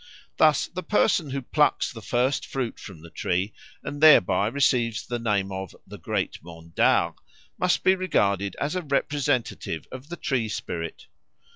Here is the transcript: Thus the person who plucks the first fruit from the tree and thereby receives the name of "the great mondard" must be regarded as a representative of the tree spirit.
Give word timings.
Thus 0.37 0.65
the 0.65 0.81
person 0.81 1.29
who 1.29 1.43
plucks 1.43 1.91
the 1.93 2.01
first 2.01 2.47
fruit 2.47 2.79
from 2.79 3.03
the 3.03 3.11
tree 3.11 3.53
and 3.83 4.01
thereby 4.01 4.47
receives 4.47 5.05
the 5.05 5.19
name 5.19 5.51
of 5.51 5.75
"the 5.85 5.99
great 5.99 6.39
mondard" 6.41 7.13
must 7.59 7.83
be 7.83 7.93
regarded 7.93 8.55
as 8.59 8.75
a 8.75 8.81
representative 8.81 9.87
of 9.91 10.09
the 10.09 10.17
tree 10.17 10.49
spirit. 10.49 11.05